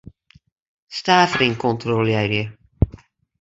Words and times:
Stavering 0.99 1.53
kontrolearje. 1.65 2.43